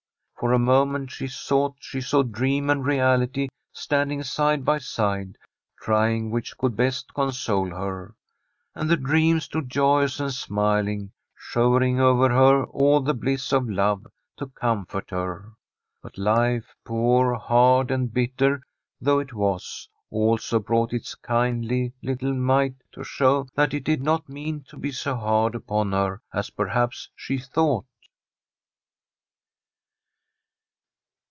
[0.41, 5.37] For a moment she thought she saw dream and reality standing side by side,
[5.79, 8.15] try ing which could best console her.
[8.73, 14.07] And the dream stood joyous and smiling, showering over her all the bliss of love
[14.37, 15.51] to comfort her.
[16.01, 18.63] But life, poor, hard, and bitter
[18.99, 24.27] though it was, also brought its kindly little mite to show that it did not
[24.27, 27.85] mean to be so hard upon her as perhaps she thought.